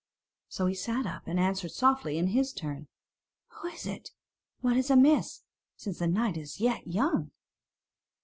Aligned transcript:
So 0.49 0.65
he 0.65 0.73
sat 0.73 1.05
up 1.05 1.27
and 1.27 1.39
answered 1.39 1.69
softly 1.73 2.17
in 2.17 2.29
his 2.29 2.53
turn: 2.53 2.87
"Who 3.49 3.67
is 3.67 3.85
it? 3.85 4.09
what 4.61 4.75
is 4.75 4.89
amiss, 4.89 5.43
since 5.77 5.99
the 5.99 6.07
night 6.07 6.37
is 6.37 6.59
yet 6.59 6.87
young?" 6.87 7.29